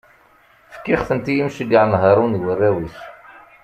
[0.75, 2.97] Fkiɣ-tent i yimceyyɛen Haṛun d warraw-is.